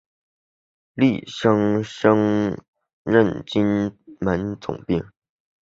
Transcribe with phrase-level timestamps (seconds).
[0.95, 1.27] 翌年
[1.93, 2.59] 升
[3.03, 5.03] 任金门总兵。